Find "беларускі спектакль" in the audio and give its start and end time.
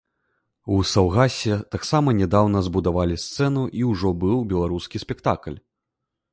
4.55-5.57